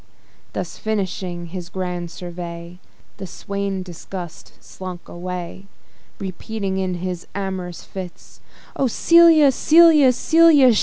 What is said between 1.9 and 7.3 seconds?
survey, Disgusted Strephon slunk away; Repeating in his